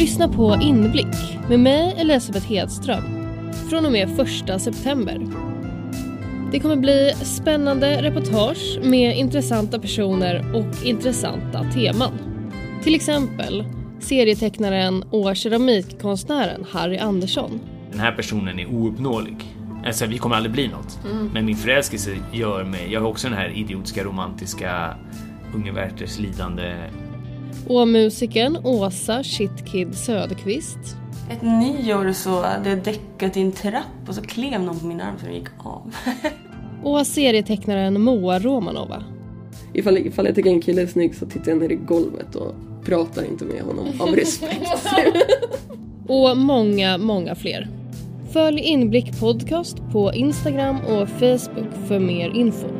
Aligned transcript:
Lyssna 0.00 0.28
på 0.28 0.58
Inblick 0.62 1.06
med 1.48 1.60
mig 1.60 1.94
Elisabeth 1.98 2.46
Hedström 2.46 3.02
från 3.70 3.86
och 3.86 3.92
med 3.92 4.20
1 4.20 4.62
september. 4.62 5.20
Det 6.52 6.60
kommer 6.60 6.76
bli 6.76 7.12
spännande 7.22 8.02
reportage 8.02 8.78
med 8.82 9.16
intressanta 9.16 9.78
personer 9.78 10.54
och 10.54 10.86
intressanta 10.86 11.64
teman. 11.64 12.12
Till 12.82 12.94
exempel 12.94 13.64
serietecknaren 14.00 15.02
och 15.02 15.36
keramikkonstnären 15.36 16.66
Harry 16.70 16.98
Andersson. 16.98 17.60
Den 17.90 18.00
här 18.00 18.12
personen 18.12 18.58
är 18.58 18.66
ouppnåelig. 18.66 19.36
Alltså, 19.86 20.06
vi 20.06 20.18
kommer 20.18 20.36
aldrig 20.36 20.52
bli 20.52 20.68
något. 20.68 20.98
Men 21.32 21.46
min 21.46 21.56
förälskelse 21.56 22.16
gör 22.32 22.64
mig... 22.64 22.92
Jag 22.92 23.00
har 23.00 23.08
också 23.08 23.28
den 23.28 23.38
här 23.38 23.48
idiotiska 23.48 24.04
romantiska 24.04 24.96
unge 25.54 25.72
Werthers 25.72 26.18
lidande. 26.18 26.74
Och 27.68 27.88
musikern 27.88 28.58
Åsa 28.64 29.22
Shitkid 29.22 29.94
Söderqvist. 29.94 30.78
Ett 31.30 31.42
nyår 31.42 32.12
så 32.12 32.42
hade 32.42 32.70
jag 32.70 32.82
däckat 32.82 33.36
i 33.36 33.40
en 33.40 33.52
trapp 33.52 34.08
och 34.08 34.14
så 34.14 34.22
klev 34.22 34.60
någon 34.60 34.78
på 34.78 34.86
min 34.86 35.00
arm 35.00 35.14
så 35.20 35.26
den 35.26 35.34
gick 35.34 35.48
av. 35.58 35.94
Och 36.82 37.06
serietecknaren 37.06 38.02
Moa 38.02 38.38
Romanova. 38.38 39.04
Ifall, 39.72 39.98
ifall 39.98 40.26
jag 40.26 40.34
tycker 40.34 40.50
en 40.50 40.62
kille 40.62 40.82
är 40.82 40.86
snygg 40.86 41.14
så 41.14 41.26
tittar 41.26 41.52
jag 41.52 41.58
ner 41.58 41.72
i 41.72 41.74
golvet 41.74 42.34
och 42.34 42.54
pratar 42.84 43.24
inte 43.24 43.44
med 43.44 43.62
honom 43.62 43.86
av 43.98 44.08
respekt. 44.08 44.88
Och 46.06 46.36
många, 46.36 46.98
många 46.98 47.34
fler. 47.34 47.68
Följ 48.32 48.60
Inblick 48.60 49.20
Podcast 49.20 49.76
på 49.92 50.12
Instagram 50.14 50.76
och 50.76 51.08
Facebook 51.08 51.88
för 51.88 51.98
mer 51.98 52.30
info. 52.30 52.79